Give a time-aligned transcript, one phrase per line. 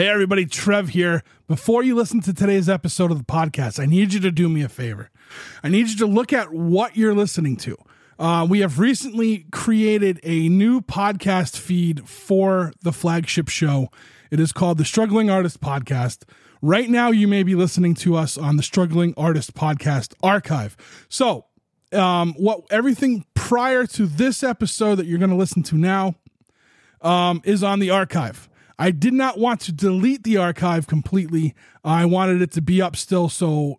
[0.00, 1.22] Hey, everybody, Trev here.
[1.46, 4.62] Before you listen to today's episode of the podcast, I need you to do me
[4.62, 5.10] a favor.
[5.62, 7.76] I need you to look at what you're listening to.
[8.18, 13.90] Uh, we have recently created a new podcast feed for the flagship show.
[14.30, 16.22] It is called the Struggling Artist Podcast.
[16.62, 20.78] Right now, you may be listening to us on the Struggling Artist Podcast archive.
[21.10, 21.44] So,
[21.92, 26.14] um, what everything prior to this episode that you're going to listen to now
[27.02, 28.48] um, is on the archive.
[28.80, 31.54] I did not want to delete the archive completely.
[31.84, 33.28] I wanted it to be up still.
[33.28, 33.78] So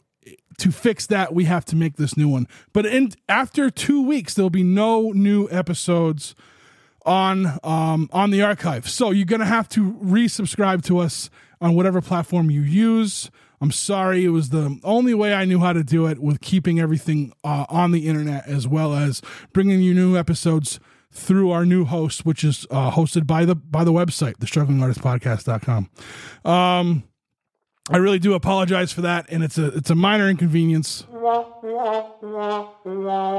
[0.59, 2.47] to fix that, we have to make this new one.
[2.71, 6.35] But in after two weeks, there'll be no new episodes
[7.03, 8.87] on um, on the archive.
[8.87, 13.31] So you're gonna have to resubscribe to us on whatever platform you use.
[13.59, 16.79] I'm sorry, it was the only way I knew how to do it with keeping
[16.79, 20.79] everything uh, on the internet as well as bringing you new episodes
[21.11, 25.89] through our new host, which is uh, hosted by the by the website, the strugglingartistpodcast.com.
[26.45, 27.03] Um,
[27.89, 31.05] I really do apologize for that, and it's a it's a minor inconvenience.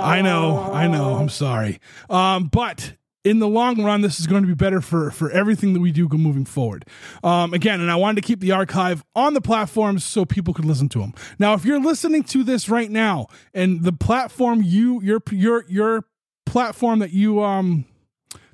[0.00, 1.14] I know, I know.
[1.14, 5.10] I'm sorry, um, but in the long run, this is going to be better for
[5.10, 6.84] for everything that we do moving forward.
[7.22, 10.64] Um, again, and I wanted to keep the archive on the platforms so people could
[10.64, 11.14] listen to them.
[11.38, 16.04] Now, if you're listening to this right now, and the platform you your your your
[16.52, 17.86] platform that you um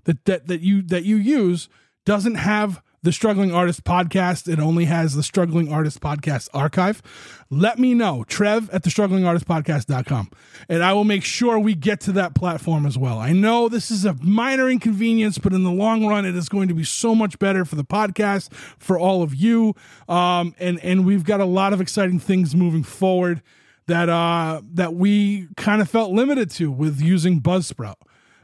[0.05, 1.69] that that that you that you use
[2.05, 4.47] doesn't have the struggling artist podcast.
[4.47, 7.03] It only has the struggling artist podcast archive.
[7.51, 10.31] Let me know trev at the struggling artist podcast.com
[10.69, 13.19] and i will make sure we get to that platform as well.
[13.19, 16.69] I know this is a minor inconvenience but in the long run it is going
[16.69, 19.75] to be so much better for the podcast for all of you.
[20.09, 23.43] Um, and and we've got a lot of exciting things moving forward
[23.89, 27.97] that uh that we kind of felt limited to with using buzzsprout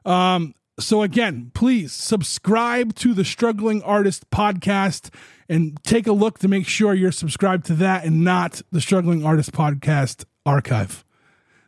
[0.04, 5.14] um so again, please subscribe to the Struggling Artist podcast
[5.48, 9.24] and take a look to make sure you're subscribed to that and not the Struggling
[9.24, 11.04] Artist podcast archive.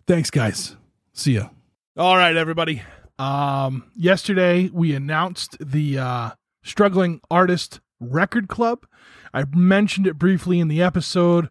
[0.07, 0.77] Thanks guys.
[1.13, 1.51] See ya.
[1.97, 2.83] All right everybody.
[3.19, 6.31] Um yesterday we announced the uh
[6.65, 8.87] Struggling Artist Record Club.
[9.33, 11.49] I mentioned it briefly in the episode.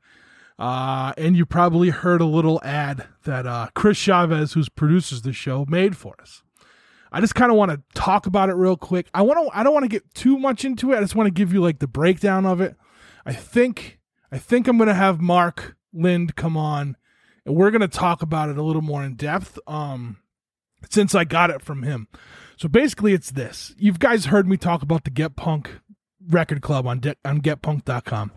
[0.58, 5.34] Uh, and you probably heard a little ad that uh, Chris Chavez, who produces the
[5.34, 6.44] show, made for us.
[7.12, 9.08] I just kind of want to talk about it real quick.
[9.14, 10.98] I want to I don't want to get too much into it.
[10.98, 12.76] I just want to give you like the breakdown of it.
[13.26, 14.00] I think
[14.32, 16.98] I think I'm going to have Mark Lind come on
[17.46, 20.18] and we're going to talk about it a little more in depth um
[20.90, 22.10] since I got it from him.
[22.58, 23.74] So basically it's this.
[23.78, 25.80] You've guys heard me talk about the Get Punk
[26.28, 28.32] record club on de- on getpunk.com.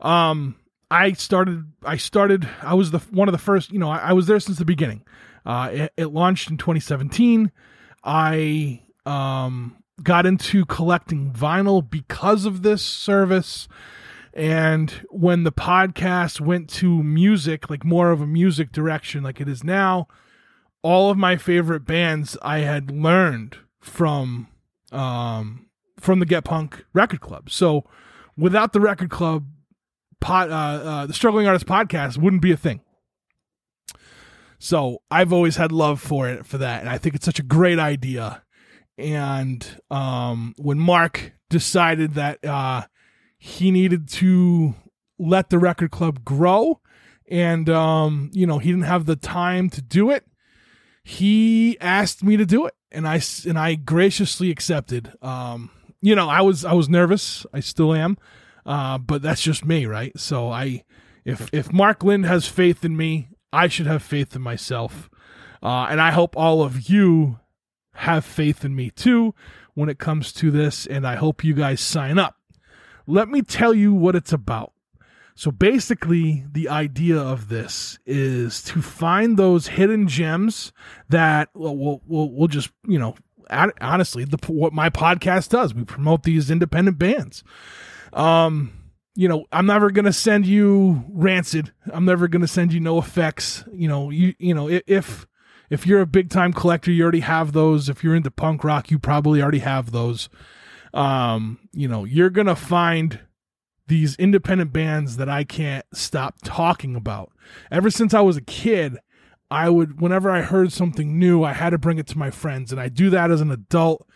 [0.00, 0.56] Um
[0.90, 4.12] I started I started I was the one of the first, you know, I, I
[4.12, 5.02] was there since the beginning.
[5.44, 7.50] Uh it, it launched in 2017.
[8.04, 13.68] I um, got into collecting vinyl because of this service.
[14.32, 19.48] And when the podcast went to music, like more of a music direction, like it
[19.48, 20.08] is now,
[20.82, 24.48] all of my favorite bands I had learned from
[24.92, 25.66] um,
[25.98, 27.50] from the Get Punk Record Club.
[27.50, 27.84] So
[28.36, 29.46] without the Record Club,
[30.20, 32.80] pod, uh, uh, the Struggling Artist podcast wouldn't be a thing.
[34.58, 37.44] So I've always had love for it for that, and I think it's such a
[37.44, 38.42] great idea.
[38.98, 42.86] And um, when Mark decided that uh,
[43.38, 44.74] he needed to
[45.18, 46.80] let the record club grow,
[47.28, 50.24] and um, you know he didn't have the time to do it,
[51.04, 55.12] he asked me to do it, and I and I graciously accepted.
[55.20, 58.16] Um, you know, I was I was nervous, I still am,
[58.66, 60.18] uh, but that's just me, right?
[60.18, 60.84] So I,
[61.24, 65.08] if if Mark Lind has faith in me, I should have faith in myself.
[65.62, 67.38] Uh, and I hope all of you
[67.94, 69.34] have faith in me too
[69.74, 70.86] when it comes to this.
[70.86, 72.36] And I hope you guys sign up.
[73.06, 74.72] Let me tell you what it's about.
[75.34, 80.72] So basically, the idea of this is to find those hidden gems
[81.10, 83.16] that we'll, we'll, we'll just, you know,
[83.80, 85.74] honestly, the, what my podcast does.
[85.74, 87.44] We promote these independent bands.
[88.16, 88.72] Um,
[89.14, 91.72] you know, I'm never gonna send you Rancid.
[91.92, 93.68] I'm never gonna send you NOFX.
[93.72, 95.26] You know, you you know if
[95.70, 97.88] if you're a big time collector, you already have those.
[97.88, 100.28] If you're into punk rock, you probably already have those.
[100.92, 103.20] Um, you know, you're gonna find
[103.86, 107.32] these independent bands that I can't stop talking about.
[107.70, 108.98] Ever since I was a kid,
[109.50, 112.72] I would whenever I heard something new, I had to bring it to my friends,
[112.72, 114.06] and I do that as an adult.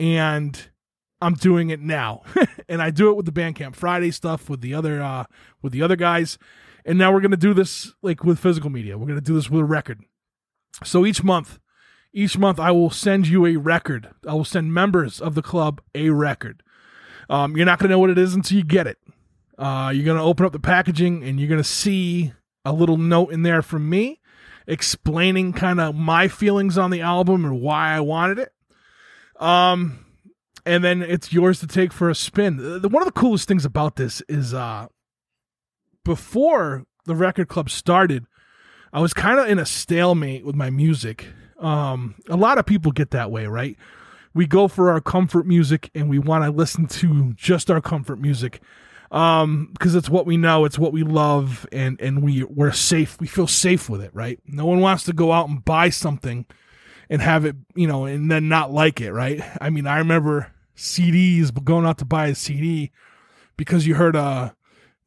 [0.00, 0.58] And
[1.22, 2.22] I'm doing it now,
[2.68, 5.24] and I do it with the Bandcamp Friday stuff with the other uh,
[5.62, 6.38] with the other guys,
[6.84, 8.98] and now we're gonna do this like with physical media.
[8.98, 10.00] We're gonna do this with a record.
[10.84, 11.58] So each month,
[12.12, 14.10] each month I will send you a record.
[14.26, 16.62] I will send members of the club a record.
[17.30, 18.98] Um, you're not to know what it is until you get it.
[19.58, 22.32] Uh, you're to open up the packaging and you're to see
[22.64, 24.20] a little note in there from me
[24.66, 28.52] explaining kind of my feelings on the album and why I wanted it.
[29.40, 30.04] Um,
[30.64, 32.58] and then it's yours to take for a spin.
[32.58, 34.86] One of the coolest things about this is uh,
[36.04, 38.26] before the record club started,
[38.92, 41.26] I was kind of in a stalemate with my music.
[41.58, 43.76] Um, a lot of people get that way, right?
[44.34, 48.20] We go for our comfort music and we want to listen to just our comfort
[48.20, 48.60] music
[49.12, 53.20] um because it's what we know it's what we love and and we we're safe
[53.20, 56.46] we feel safe with it right no one wants to go out and buy something
[57.12, 59.40] and have it you know and then not like it right?
[59.60, 62.90] I mean i remember cds going out to buy a cd
[63.58, 64.50] because you heard uh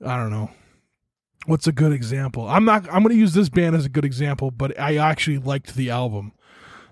[0.06, 0.52] i don't know
[1.48, 2.48] what's a good example?
[2.48, 5.40] I'm not i'm going to use this band as a good example but i actually
[5.40, 6.32] liked the album.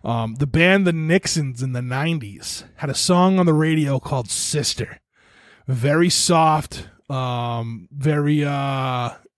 [0.03, 4.29] Um, the band the nixons in the 90s had a song on the radio called
[4.29, 4.99] sister.
[5.67, 8.49] Very soft um very uh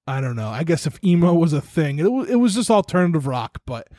[0.07, 0.50] i don't know.
[0.50, 3.89] I guess if emo was a thing it was, it was just alternative rock but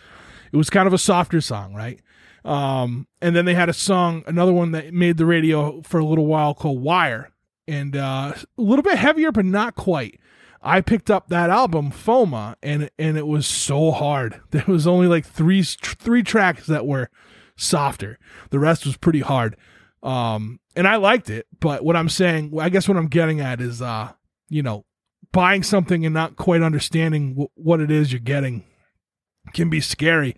[0.57, 2.01] it was kind of a softer song right?
[2.45, 6.05] Um and then they had a song another one that made the radio for a
[6.05, 7.31] little while called wire.
[7.69, 10.19] And uh a little bit heavier but not quite.
[10.63, 14.41] I picked up that album foma and and it was so hard.
[14.51, 17.11] There was only like three three tracks that were
[17.57, 18.19] softer.
[18.51, 19.57] The rest was pretty hard.
[20.03, 23.61] Um, and I liked it, but what I'm saying, I guess what I'm getting at
[23.61, 24.13] is, uh,
[24.49, 24.85] you know,
[25.33, 28.65] buying something and not quite understanding w- what it is you're getting
[29.53, 30.37] can be scary.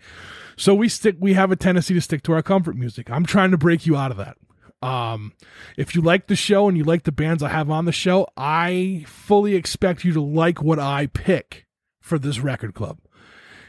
[0.57, 3.09] So we stick, we have a tendency to stick to our comfort music.
[3.09, 4.37] I'm trying to break you out of that.
[4.81, 5.33] Um,
[5.77, 8.27] if you like the show and you like the bands I have on the show,
[8.37, 11.65] I fully expect you to like what I pick
[12.01, 12.99] for this record club.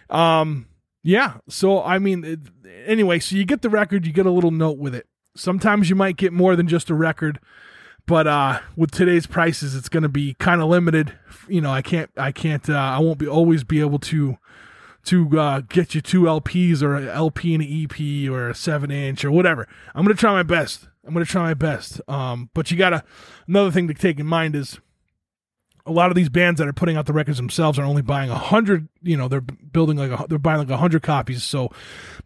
[0.09, 0.67] Um,
[1.03, 1.39] yeah.
[1.49, 2.51] So, I mean,
[2.87, 5.07] anyway, so you get the record, you get a little note with it.
[5.37, 7.39] Sometimes you might get more than just a record,
[8.07, 11.13] but uh, with today's prices, it's going to be kind of limited.
[11.49, 14.39] You know, I can't, I can't, uh, I won't be always be able to
[15.05, 18.91] to uh, get you two LPs or an LP and an EP or a seven
[18.91, 19.67] inch or whatever.
[19.95, 20.89] I'm to try my best.
[21.05, 22.01] I'm to try my best.
[22.09, 23.05] Um, but you got to
[23.49, 24.79] another thing to take in mind is
[25.87, 28.31] a lot of these bands that are putting out the records themselves are only buying
[28.31, 28.89] a hundred.
[29.03, 31.43] You know, they're building like a, they're buying like a hundred copies.
[31.43, 31.71] So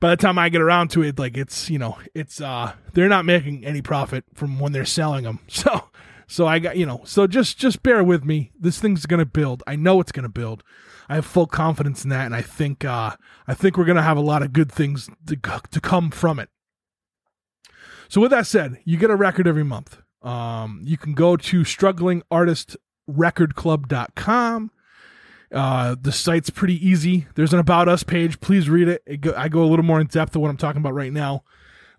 [0.01, 3.09] by the time I get around to it, like it's you know it's uh they're
[3.09, 5.41] not making any profit from when they're selling them.
[5.49, 5.89] So
[6.27, 8.51] so I got you know so just just bear with me.
[8.59, 9.63] This thing's gonna build.
[9.67, 10.63] I know it's gonna build.
[11.09, 13.17] I have full confidence in that, and I think uh
[13.47, 16.49] I think we're gonna have a lot of good things to to come from it.
[18.09, 19.99] So with that said, you get a record every month.
[20.23, 22.77] Um, you can go to struggling artist
[23.11, 24.71] recordclub.com.
[25.53, 27.27] Uh, the site's pretty easy.
[27.35, 28.41] There's an about us page.
[28.41, 29.03] Please read it.
[29.07, 31.13] it go, I go a little more in depth of what I'm talking about right
[31.13, 31.45] now.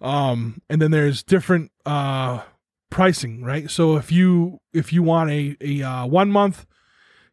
[0.01, 2.41] Um, and then there's different uh,
[2.89, 3.69] pricing, right?
[3.69, 6.65] So if you if you want a a uh, one month,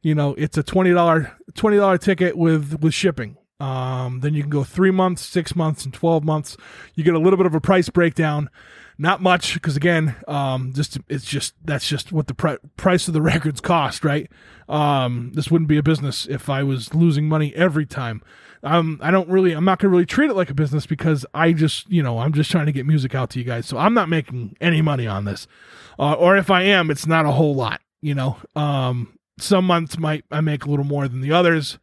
[0.02, 3.36] you know, it's a twenty dollar twenty dollar ticket with with shipping.
[3.60, 6.56] Um, then you can go three months, six months, and twelve months.
[6.94, 8.50] You get a little bit of a price breakdown.
[8.98, 13.14] Not much, because again, um, just it's just that's just what the pri- price of
[13.14, 14.30] the records cost, right?
[14.68, 18.22] Um, this wouldn't be a business if I was losing money every time.
[18.64, 21.52] Um, I don't really, I'm not gonna really treat it like a business because I
[21.52, 23.66] just, you know, I'm just trying to get music out to you guys.
[23.66, 25.48] So I'm not making any money on this,
[25.98, 27.80] uh, or if I am, it's not a whole lot.
[28.02, 31.78] You know, um, some months might I make a little more than the others.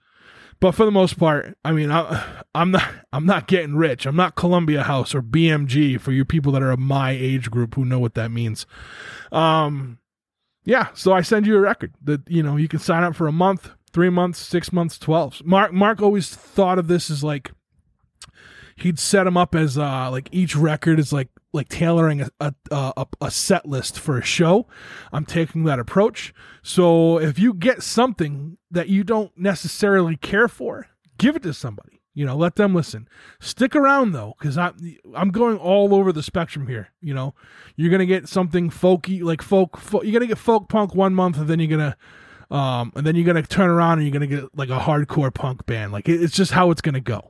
[0.62, 4.06] But for the most part, I mean, I, am not I'm not getting rich.
[4.06, 7.76] I'm not Columbia House or BMG for you people that are of my age group
[7.76, 8.66] who know what that means.
[9.32, 10.00] Um,
[10.66, 10.88] yeah.
[10.94, 13.32] So I send you a record that you know you can sign up for a
[13.32, 15.42] month, three months, six months, twelve.
[15.46, 17.52] Mark Mark always thought of this as like
[18.76, 22.54] he'd set them up as uh like each record is like like tailoring a, a,
[22.72, 24.68] a, a set list for a show.
[25.12, 26.34] I'm taking that approach.
[26.62, 30.88] So if you get something that you don't necessarily care for,
[31.18, 32.02] give it to somebody.
[32.14, 33.08] You know, let them listen.
[33.40, 34.76] Stick around though, because I'm
[35.16, 36.90] I'm going all over the spectrum here.
[37.02, 37.34] You know,
[37.78, 39.80] you're gonna get something folky like folk.
[39.94, 41.96] you're gonna get folk punk one month, and then you're gonna
[42.52, 45.66] um, and then you're gonna turn around and you're gonna get like a hardcore punk
[45.66, 45.92] band.
[45.92, 47.29] Like it, it's just how it's gonna go.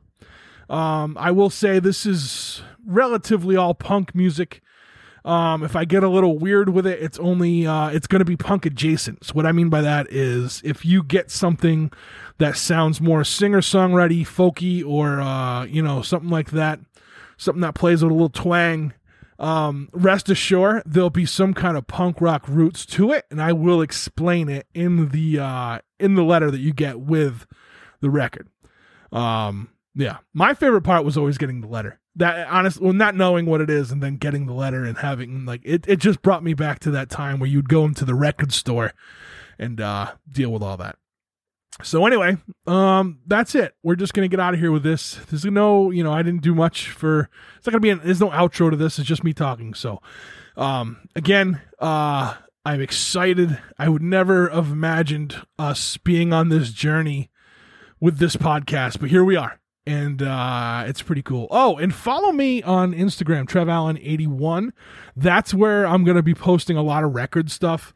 [0.69, 4.61] Um, I will say this is relatively all punk music.
[5.25, 8.25] Um, if I get a little weird with it, it's only uh, it's going to
[8.25, 9.25] be punk adjacent.
[9.25, 11.91] So what I mean by that is if you get something
[12.37, 16.79] that sounds more singer songwriter folky or uh, you know something like that,
[17.37, 18.93] something that plays with a little twang.
[19.39, 23.53] Um, rest assured, there'll be some kind of punk rock roots to it, and I
[23.53, 27.45] will explain it in the uh, in the letter that you get with
[28.01, 28.49] the record.
[29.13, 31.99] Um, yeah, my favorite part was always getting the letter.
[32.15, 35.45] that honest well not knowing what it is and then getting the letter and having
[35.45, 38.15] like it, it just brought me back to that time where you'd go into the
[38.15, 38.93] record store
[39.57, 40.95] and uh deal with all that.
[41.83, 43.73] So anyway um that's it.
[43.83, 45.15] We're just gonna get out of here with this.
[45.29, 48.19] There's no you know i didn't do much for it's not gonna be an, there's
[48.21, 48.99] no outro to this.
[48.99, 49.73] It's just me talking.
[49.73, 50.01] So
[50.57, 53.57] um again uh i'm excited.
[53.77, 57.29] I would never have imagined us being on this journey
[58.01, 61.47] with this podcast but here we are and uh, it's pretty cool.
[61.49, 64.71] Oh, and follow me on Instagram, Trev Allen 81
[65.15, 67.91] That's where I'm going to be posting a lot of record stuff.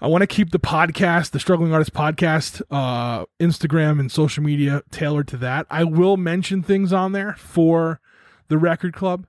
[0.00, 4.82] I want to keep the podcast, the Struggling Artist podcast, uh, Instagram and social media
[4.90, 5.66] tailored to that.
[5.68, 8.00] I will mention things on there for
[8.48, 9.26] the record club,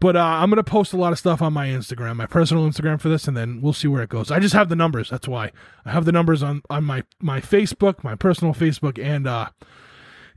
[0.00, 2.66] but uh, I'm going to post a lot of stuff on my Instagram, my personal
[2.66, 4.30] Instagram for this, and then we'll see where it goes.
[4.30, 5.10] I just have the numbers.
[5.10, 5.52] That's why
[5.84, 9.48] I have the numbers on on my my Facebook, my personal Facebook, and uh,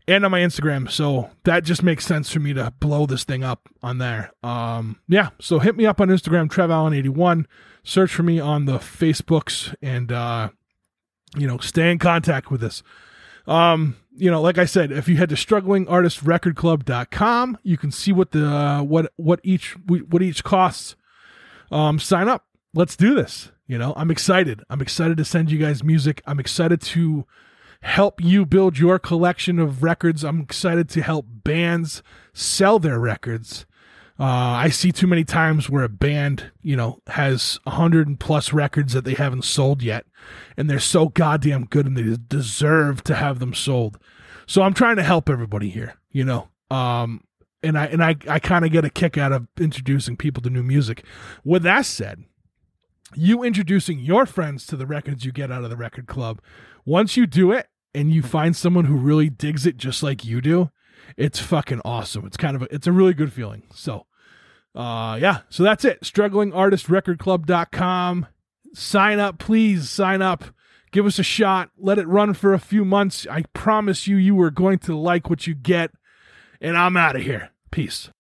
[0.08, 0.90] and on my Instagram.
[0.90, 4.32] So that just makes sense for me to blow this thing up on there.
[4.44, 5.30] Um, yeah.
[5.40, 7.48] So hit me up on Instagram, Trev Allen 81
[7.84, 10.50] Search for me on the Facebooks and, uh,
[11.36, 12.84] you know, stay in contact with us.
[13.48, 18.30] Um, you know, like I said, if you head to strugglingartistrecordclub.com, you can see what
[18.32, 20.96] the, uh, what, what each, what each costs.
[21.72, 22.46] Um, sign up.
[22.76, 23.52] Let's do this.
[23.66, 24.62] You know, I'm excited.
[24.70, 26.22] I'm excited to send you guys music.
[26.28, 27.26] I'm excited to,
[27.82, 30.24] help you build your collection of records.
[30.24, 33.66] I'm excited to help bands sell their records.
[34.20, 38.54] Uh, I see too many times where a band, you know, has a hundred plus
[38.54, 40.06] records that they haven't sold yet,
[40.56, 43.98] and they're so goddamn good and they deserve to have them sold.
[44.46, 46.50] So I'm trying to help everybody here, you know.
[46.70, 47.24] Um,
[47.64, 50.50] and I and I I kind of get a kick out of introducing people to
[50.50, 51.04] new music.
[51.44, 52.24] With that said,
[53.16, 56.42] you introducing your friends to the records you get out of the record club.
[56.86, 60.40] Once you do it, and you find someone who really digs it just like you
[60.42, 60.70] do,
[61.18, 62.26] it's fucking awesome.
[62.26, 63.64] It's kind of a, it's a really good feeling.
[63.74, 64.06] So,
[64.76, 66.02] uh, yeah, so that's it.
[66.02, 68.28] Strugglingartistrecordclub.com.
[68.74, 70.46] Sign up, please sign up.
[70.92, 71.72] Give us a shot.
[71.78, 73.28] Let it run for a few months.
[73.30, 75.92] I promise you, you are going to like what you get.
[76.60, 77.52] And I'm out of here.
[77.72, 78.12] Peace.